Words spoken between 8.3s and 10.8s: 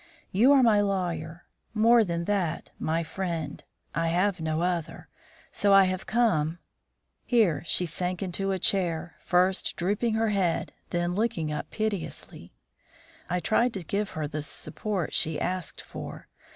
a chair, first drooping her head,